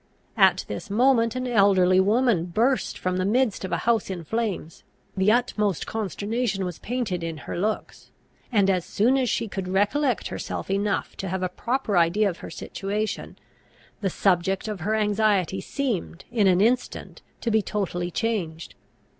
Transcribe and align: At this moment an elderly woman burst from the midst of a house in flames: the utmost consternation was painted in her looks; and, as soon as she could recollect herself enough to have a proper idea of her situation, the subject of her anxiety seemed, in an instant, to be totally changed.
At 0.35 0.65
this 0.67 0.89
moment 0.89 1.35
an 1.35 1.45
elderly 1.45 1.99
woman 1.99 2.45
burst 2.45 2.97
from 2.97 3.17
the 3.17 3.23
midst 3.23 3.63
of 3.63 3.71
a 3.71 3.77
house 3.85 4.09
in 4.09 4.23
flames: 4.23 4.83
the 5.15 5.31
utmost 5.31 5.85
consternation 5.85 6.65
was 6.65 6.79
painted 6.79 7.23
in 7.23 7.37
her 7.45 7.55
looks; 7.55 8.09
and, 8.51 8.67
as 8.71 8.83
soon 8.83 9.15
as 9.15 9.29
she 9.29 9.47
could 9.47 9.67
recollect 9.67 10.29
herself 10.29 10.71
enough 10.71 11.15
to 11.17 11.27
have 11.27 11.43
a 11.43 11.49
proper 11.49 11.97
idea 11.99 12.27
of 12.27 12.39
her 12.39 12.49
situation, 12.49 13.37
the 13.99 14.09
subject 14.09 14.67
of 14.67 14.79
her 14.79 14.95
anxiety 14.95 15.61
seemed, 15.61 16.25
in 16.31 16.47
an 16.47 16.61
instant, 16.61 17.21
to 17.41 17.51
be 17.51 17.61
totally 17.61 18.09
changed. 18.09 18.73